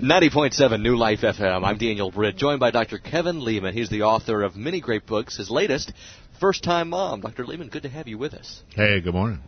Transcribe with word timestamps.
90.7 0.00 0.80
New 0.80 0.96
Life 0.96 1.20
FM. 1.20 1.62
I'm 1.62 1.76
Daniel 1.76 2.10
Britt, 2.10 2.38
joined 2.38 2.58
by 2.58 2.70
Dr. 2.70 2.96
Kevin 2.96 3.44
Leman. 3.44 3.74
He's 3.74 3.90
the 3.90 4.04
author 4.04 4.42
of 4.42 4.56
many 4.56 4.80
great 4.80 5.04
books. 5.04 5.36
His 5.36 5.50
latest, 5.50 5.92
First 6.40 6.64
Time 6.64 6.88
Mom. 6.88 7.20
Dr. 7.20 7.44
Leman, 7.44 7.68
good 7.68 7.82
to 7.82 7.90
have 7.90 8.08
you 8.08 8.16
with 8.16 8.32
us. 8.32 8.62
Hey, 8.74 9.02
good 9.02 9.12
morning. 9.12 9.42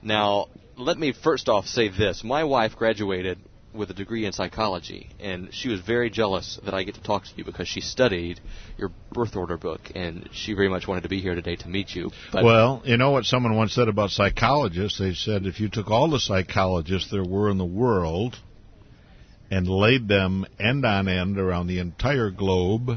Now, 0.00 0.50
let 0.76 0.98
me 0.98 1.12
first 1.12 1.48
off 1.48 1.66
say 1.66 1.88
this. 1.88 2.22
My 2.22 2.44
wife 2.44 2.76
graduated 2.76 3.38
with 3.74 3.90
a 3.90 3.94
degree 3.94 4.24
in 4.24 4.30
psychology, 4.30 5.10
and 5.18 5.52
she 5.52 5.68
was 5.68 5.80
very 5.80 6.10
jealous 6.10 6.60
that 6.64 6.74
I 6.74 6.84
get 6.84 6.94
to 6.94 7.02
talk 7.02 7.24
to 7.24 7.30
you 7.34 7.44
because 7.44 7.66
she 7.66 7.80
studied 7.80 8.38
your 8.76 8.92
birth 9.10 9.34
order 9.34 9.56
book, 9.56 9.80
and 9.96 10.28
she 10.32 10.54
very 10.54 10.68
much 10.68 10.86
wanted 10.86 11.02
to 11.02 11.08
be 11.08 11.20
here 11.20 11.34
today 11.34 11.56
to 11.56 11.68
meet 11.68 11.90
you. 11.90 12.12
But 12.32 12.44
well, 12.44 12.82
you 12.84 12.98
know 12.98 13.10
what 13.10 13.24
someone 13.24 13.56
once 13.56 13.72
said 13.72 13.88
about 13.88 14.10
psychologists? 14.10 15.00
They 15.00 15.14
said 15.14 15.44
if 15.44 15.58
you 15.58 15.68
took 15.68 15.90
all 15.90 16.08
the 16.08 16.20
psychologists 16.20 17.10
there 17.10 17.24
were 17.24 17.50
in 17.50 17.58
the 17.58 17.64
world 17.64 18.38
and 19.50 19.66
laid 19.66 20.08
them 20.08 20.46
end 20.58 20.84
on 20.84 21.08
end 21.08 21.38
around 21.38 21.66
the 21.66 21.78
entire 21.78 22.30
globe, 22.30 22.90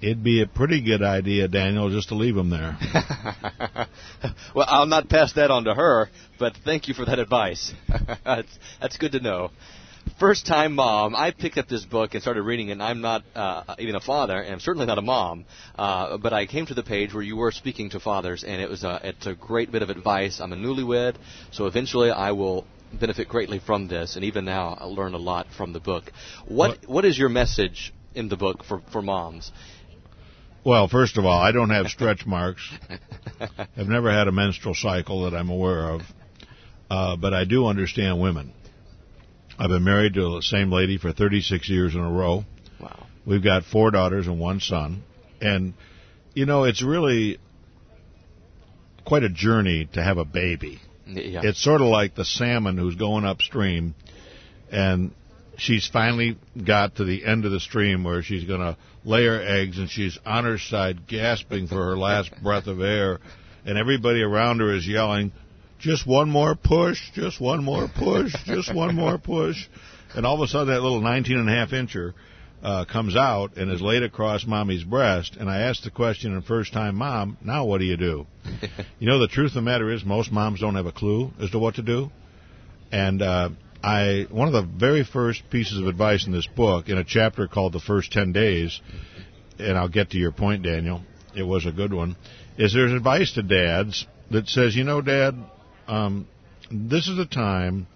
it'd 0.00 0.22
be 0.22 0.42
a 0.42 0.46
pretty 0.46 0.80
good 0.80 1.02
idea, 1.02 1.48
Daniel, 1.48 1.90
just 1.90 2.08
to 2.08 2.14
leave 2.14 2.34
them 2.34 2.50
there. 2.50 2.76
well, 4.54 4.66
I'll 4.68 4.86
not 4.86 5.08
pass 5.08 5.32
that 5.34 5.50
on 5.50 5.64
to 5.64 5.74
her, 5.74 6.08
but 6.38 6.56
thank 6.64 6.88
you 6.88 6.94
for 6.94 7.04
that 7.04 7.18
advice. 7.18 7.72
that's, 8.24 8.58
that's 8.80 8.96
good 8.96 9.12
to 9.12 9.20
know. 9.20 9.50
First 10.18 10.46
time 10.46 10.74
mom, 10.74 11.14
I 11.14 11.32
picked 11.32 11.58
up 11.58 11.68
this 11.68 11.84
book 11.84 12.14
and 12.14 12.22
started 12.22 12.42
reading 12.42 12.70
it, 12.70 12.72
and 12.72 12.82
I'm 12.82 13.00
not 13.00 13.24
uh, 13.34 13.74
even 13.78 13.94
a 13.94 14.00
father, 14.00 14.40
and 14.40 14.54
I'm 14.54 14.60
certainly 14.60 14.86
not 14.86 14.98
a 14.98 15.02
mom, 15.02 15.44
uh, 15.76 16.16
but 16.16 16.32
I 16.32 16.46
came 16.46 16.66
to 16.66 16.74
the 16.74 16.82
page 16.82 17.12
where 17.12 17.22
you 17.22 17.36
were 17.36 17.52
speaking 17.52 17.90
to 17.90 18.00
fathers, 18.00 18.42
and 18.42 18.60
it 18.60 18.70
was 18.70 18.84
a, 18.84 19.00
it's 19.04 19.26
a 19.26 19.34
great 19.34 19.70
bit 19.70 19.82
of 19.82 19.90
advice. 19.90 20.40
I'm 20.40 20.52
a 20.52 20.56
newlywed, 20.56 21.16
so 21.52 21.66
eventually 21.66 22.10
I 22.10 22.32
will 22.32 22.64
benefit 22.92 23.28
greatly 23.28 23.58
from 23.58 23.88
this, 23.88 24.16
and 24.16 24.24
even 24.24 24.44
now 24.44 24.76
I 24.80 24.84
learn 24.84 25.14
a 25.14 25.18
lot 25.18 25.46
from 25.56 25.72
the 25.72 25.80
book. 25.80 26.10
What 26.46 26.88
what, 26.88 27.04
is 27.04 27.18
your 27.18 27.28
message 27.28 27.92
in 28.14 28.28
the 28.28 28.36
book 28.36 28.64
for, 28.64 28.82
for 28.92 29.02
moms? 29.02 29.52
Well, 30.64 30.88
first 30.88 31.16
of 31.16 31.24
all, 31.24 31.38
I 31.38 31.52
don't 31.52 31.70
have 31.70 31.86
stretch 31.86 32.26
marks. 32.26 32.70
I've 33.76 33.88
never 33.88 34.10
had 34.10 34.28
a 34.28 34.32
menstrual 34.32 34.74
cycle 34.74 35.24
that 35.24 35.34
I'm 35.34 35.50
aware 35.50 35.90
of, 35.90 36.02
uh, 36.90 37.16
but 37.16 37.32
I 37.32 37.44
do 37.44 37.66
understand 37.66 38.20
women. 38.20 38.52
I've 39.58 39.70
been 39.70 39.84
married 39.84 40.14
to 40.14 40.36
the 40.36 40.42
same 40.42 40.70
lady 40.70 40.98
for 40.98 41.12
36 41.12 41.68
years 41.68 41.94
in 41.94 42.00
a 42.00 42.10
row. 42.10 42.44
Wow. 42.80 43.06
We've 43.26 43.42
got 43.42 43.64
four 43.64 43.90
daughters 43.90 44.26
and 44.26 44.38
one 44.38 44.60
son, 44.60 45.02
and 45.40 45.74
you 46.34 46.46
know 46.46 46.64
it's 46.64 46.82
really 46.82 47.38
quite 49.04 49.24
a 49.24 49.28
journey 49.28 49.88
to 49.94 50.02
have 50.02 50.18
a 50.18 50.24
baby. 50.24 50.80
Yeah. 51.08 51.40
It's 51.44 51.62
sort 51.62 51.80
of 51.80 51.88
like 51.88 52.14
the 52.14 52.24
salmon 52.24 52.76
who's 52.76 52.96
going 52.96 53.24
upstream, 53.24 53.94
and 54.70 55.12
she's 55.56 55.88
finally 55.88 56.36
got 56.66 56.96
to 56.96 57.04
the 57.04 57.24
end 57.24 57.44
of 57.44 57.52
the 57.52 57.60
stream 57.60 58.04
where 58.04 58.22
she's 58.22 58.44
going 58.44 58.60
to 58.60 58.76
lay 59.04 59.24
her 59.24 59.40
eggs, 59.40 59.78
and 59.78 59.88
she's 59.88 60.18
on 60.26 60.44
her 60.44 60.58
side 60.58 61.06
gasping 61.06 61.66
for 61.66 61.76
her 61.76 61.96
last 61.96 62.30
breath 62.42 62.66
of 62.66 62.80
air, 62.80 63.18
and 63.64 63.78
everybody 63.78 64.22
around 64.22 64.60
her 64.60 64.74
is 64.74 64.86
yelling, 64.86 65.32
"Just 65.78 66.06
one 66.06 66.30
more 66.30 66.54
push! 66.54 67.00
Just 67.14 67.40
one 67.40 67.64
more 67.64 67.88
push! 67.88 68.34
Just 68.44 68.74
one 68.74 68.94
more 68.94 69.18
push!" 69.18 69.66
And 70.14 70.24
all 70.26 70.34
of 70.34 70.40
a 70.40 70.48
sudden, 70.48 70.68
that 70.68 70.82
little 70.82 71.00
19 71.00 71.38
and 71.38 71.48
a 71.48 71.52
half 71.52 71.70
incher 71.70 72.14
uh, 72.62 72.84
comes 72.84 73.16
out 73.16 73.56
and 73.56 73.70
is 73.70 73.80
laid 73.80 74.02
across 74.02 74.46
mommy's 74.46 74.84
breast. 74.84 75.36
And 75.36 75.48
I 75.48 75.60
asked 75.62 75.84
the 75.84 75.90
question 75.90 76.34
in 76.34 76.42
first 76.42 76.72
time 76.72 76.96
mom, 76.96 77.36
now 77.42 77.64
what 77.64 77.78
do 77.78 77.84
you 77.84 77.96
do? 77.96 78.26
you 78.98 79.08
know, 79.08 79.18
the 79.18 79.28
truth 79.28 79.50
of 79.50 79.54
the 79.54 79.62
matter 79.62 79.90
is 79.92 80.04
most 80.04 80.32
moms 80.32 80.60
don't 80.60 80.74
have 80.74 80.86
a 80.86 80.92
clue 80.92 81.30
as 81.40 81.50
to 81.50 81.58
what 81.58 81.76
to 81.76 81.82
do. 81.82 82.10
And 82.90 83.22
uh, 83.22 83.50
I 83.82 84.26
one 84.30 84.48
of 84.48 84.54
the 84.54 84.62
very 84.78 85.04
first 85.04 85.48
pieces 85.50 85.78
of 85.78 85.86
advice 85.86 86.26
in 86.26 86.32
this 86.32 86.46
book, 86.46 86.88
in 86.88 86.98
a 86.98 87.04
chapter 87.04 87.46
called 87.46 87.74
"The 87.74 87.80
First 87.80 88.12
Ten 88.12 88.32
Days," 88.32 88.80
and 89.58 89.76
I'll 89.76 89.88
get 89.88 90.10
to 90.10 90.18
your 90.18 90.32
point, 90.32 90.62
Daniel. 90.62 91.02
It 91.36 91.42
was 91.42 91.66
a 91.66 91.72
good 91.72 91.92
one. 91.92 92.16
Is 92.56 92.72
there's 92.72 92.92
advice 92.92 93.34
to 93.34 93.42
dads 93.42 94.06
that 94.30 94.48
says, 94.48 94.74
you 94.74 94.84
know, 94.84 95.00
Dad, 95.00 95.34
um, 95.86 96.26
this 96.70 97.06
is 97.08 97.18
a 97.18 97.26
time 97.26 97.86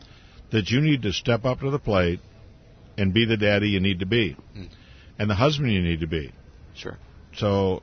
that 0.53 0.71
you 0.71 0.81
need 0.81 1.03
to 1.03 1.13
step 1.13 1.45
up 1.45 1.61
to 1.61 1.71
the 1.71 1.79
plate 1.79 2.21
and 3.03 3.13
be 3.13 3.25
the 3.25 3.37
daddy 3.37 3.69
you 3.69 3.81
need 3.81 3.99
to 3.99 4.07
be, 4.07 4.37
mm. 4.57 4.69
and 5.19 5.29
the 5.29 5.35
husband 5.35 5.73
you 5.73 5.83
need 5.83 6.01
to 6.01 6.07
be. 6.07 6.33
Sure. 6.77 6.97
So 7.35 7.83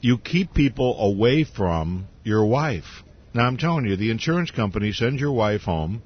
you 0.00 0.16
keep 0.16 0.54
people 0.54 0.98
away 0.98 1.44
from 1.44 2.08
your 2.24 2.46
wife. 2.46 3.02
Now 3.34 3.46
I'm 3.46 3.58
telling 3.58 3.84
you, 3.84 3.96
the 3.96 4.10
insurance 4.10 4.50
company 4.50 4.92
sends 4.92 5.20
your 5.20 5.32
wife 5.32 5.62
home 5.62 6.02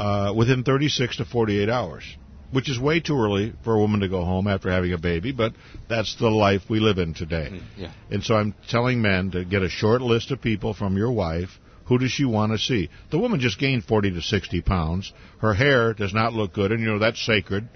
uh, 0.00 0.32
within 0.34 0.64
36 0.64 1.18
to 1.18 1.26
48 1.26 1.68
hours, 1.68 2.04
which 2.52 2.70
is 2.70 2.80
way 2.80 3.00
too 3.00 3.20
early 3.20 3.52
for 3.64 3.74
a 3.74 3.78
woman 3.78 4.00
to 4.00 4.08
go 4.08 4.24
home 4.24 4.48
after 4.48 4.70
having 4.70 4.94
a 4.94 4.98
baby, 4.98 5.30
but 5.32 5.52
that's 5.90 6.16
the 6.16 6.30
life 6.30 6.62
we 6.70 6.80
live 6.80 6.96
in 6.96 7.12
today. 7.12 7.50
Mm, 7.52 7.62
yeah. 7.76 7.92
And 8.10 8.24
so 8.24 8.34
I'm 8.34 8.54
telling 8.70 9.02
men 9.02 9.32
to 9.32 9.44
get 9.44 9.62
a 9.62 9.68
short 9.68 10.00
list 10.00 10.30
of 10.30 10.40
people 10.40 10.72
from 10.72 10.96
your 10.96 11.12
wife 11.12 11.50
who 11.88 11.98
does 11.98 12.10
she 12.12 12.24
want 12.24 12.52
to 12.52 12.58
see? 12.58 12.90
The 13.10 13.18
woman 13.18 13.40
just 13.40 13.58
gained 13.58 13.84
40 13.84 14.12
to 14.12 14.22
60 14.22 14.60
pounds. 14.60 15.12
Her 15.40 15.54
hair 15.54 15.94
does 15.94 16.12
not 16.12 16.34
look 16.34 16.52
good, 16.52 16.70
and 16.70 16.80
you 16.80 16.86
know 16.86 16.98
that's 16.98 17.24
sacred. 17.24 17.68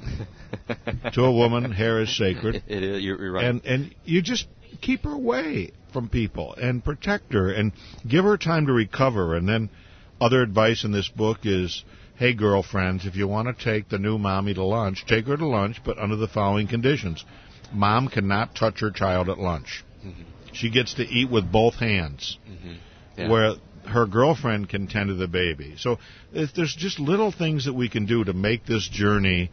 to 1.12 1.24
a 1.24 1.32
woman, 1.32 1.70
hair 1.70 2.00
is 2.00 2.16
sacred. 2.16 2.62
It 2.66 2.82
is. 2.82 3.02
You're, 3.02 3.32
right. 3.32 3.44
And 3.44 3.64
and 3.66 3.94
you 4.04 4.22
just 4.22 4.46
keep 4.80 5.04
her 5.04 5.12
away 5.12 5.72
from 5.92 6.08
people 6.08 6.54
and 6.54 6.82
protect 6.82 7.32
her 7.34 7.50
and 7.50 7.72
give 8.06 8.24
her 8.24 8.38
time 8.38 8.66
to 8.66 8.72
recover. 8.72 9.34
And 9.34 9.46
then 9.46 9.68
other 10.20 10.40
advice 10.40 10.84
in 10.84 10.92
this 10.92 11.08
book 11.08 11.40
is, 11.44 11.84
hey 12.16 12.32
girlfriends, 12.32 13.04
if 13.04 13.16
you 13.16 13.28
want 13.28 13.48
to 13.48 13.64
take 13.64 13.88
the 13.88 13.98
new 13.98 14.18
mommy 14.18 14.54
to 14.54 14.64
lunch, 14.64 15.04
take 15.06 15.26
her 15.26 15.36
to 15.36 15.46
lunch, 15.46 15.82
but 15.84 15.98
under 15.98 16.16
the 16.16 16.28
following 16.28 16.68
conditions: 16.68 17.24
mom 17.70 18.08
cannot 18.08 18.54
touch 18.54 18.80
her 18.80 18.90
child 18.90 19.28
at 19.28 19.38
lunch. 19.38 19.84
Mm-hmm. 20.06 20.22
She 20.58 20.70
gets 20.70 20.94
to 20.94 21.02
eat 21.02 21.30
with 21.30 21.50
both 21.50 21.74
hands, 21.74 22.38
mm-hmm. 22.48 22.74
yeah. 23.16 23.28
where 23.28 23.54
her 23.86 24.06
girlfriend 24.06 24.68
can 24.68 24.86
tend 24.86 25.08
to 25.08 25.14
the 25.14 25.28
baby. 25.28 25.74
So 25.78 25.98
if 26.32 26.52
there's 26.54 26.74
just 26.74 26.98
little 26.98 27.32
things 27.32 27.64
that 27.66 27.74
we 27.74 27.88
can 27.88 28.06
do 28.06 28.24
to 28.24 28.32
make 28.32 28.66
this 28.66 28.88
journey 28.88 29.50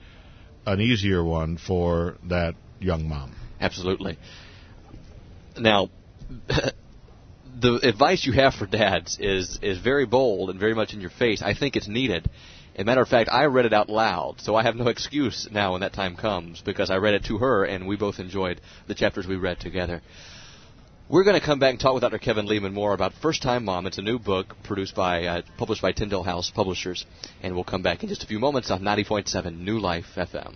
an 0.65 0.81
easier 0.81 1.23
one 1.23 1.57
for 1.57 2.17
that 2.29 2.55
young 2.79 3.07
mom. 3.07 3.35
Absolutely. 3.61 4.17
Now, 5.57 5.89
the 7.61 7.79
advice 7.83 8.25
you 8.25 8.33
have 8.33 8.53
for 8.53 8.65
dads 8.65 9.17
is 9.19 9.59
is 9.61 9.77
very 9.79 10.05
bold 10.05 10.49
and 10.49 10.59
very 10.59 10.73
much 10.73 10.93
in 10.93 11.01
your 11.01 11.11
face. 11.11 11.41
I 11.41 11.53
think 11.53 11.75
it's 11.75 11.87
needed. 11.87 12.29
As 12.75 12.81
a 12.81 12.83
matter 12.83 13.01
of 13.01 13.07
fact, 13.07 13.29
I 13.31 13.45
read 13.45 13.65
it 13.65 13.73
out 13.73 13.89
loud, 13.89 14.41
so 14.41 14.55
I 14.55 14.63
have 14.63 14.75
no 14.75 14.89
excuse 14.89 15.47
now 15.49 15.71
when 15.73 15.81
that 15.81 15.93
time 15.93 16.17
comes 16.17 16.61
because 16.61 16.89
I 16.89 16.97
read 16.97 17.13
it 17.13 17.25
to 17.25 17.37
her 17.37 17.63
and 17.63 17.87
we 17.87 17.95
both 17.95 18.19
enjoyed 18.19 18.59
the 18.87 18.95
chapters 18.95 19.25
we 19.25 19.37
read 19.37 19.61
together. 19.61 20.01
We're 21.07 21.23
going 21.23 21.39
to 21.39 21.45
come 21.45 21.59
back 21.59 21.69
and 21.69 21.79
talk 21.79 21.93
with 21.93 22.01
Dr. 22.01 22.17
Kevin 22.17 22.47
Leman 22.47 22.73
more 22.73 22.91
about 22.91 23.13
First 23.21 23.43
Time 23.43 23.63
Mom. 23.63 23.85
It's 23.85 23.99
a 23.99 24.01
new 24.01 24.17
book 24.17 24.55
produced 24.63 24.95
by, 24.95 25.25
uh, 25.25 25.41
published 25.55 25.83
by 25.83 25.91
Tyndale 25.91 26.23
House 26.23 26.49
Publishers, 26.49 27.05
and 27.43 27.53
we'll 27.53 27.63
come 27.63 27.83
back 27.83 28.01
in 28.01 28.09
just 28.09 28.23
a 28.23 28.25
few 28.25 28.39
moments 28.39 28.71
on 28.71 28.81
90.7 28.81 29.59
New 29.59 29.77
Life 29.77 30.07
FM. 30.15 30.55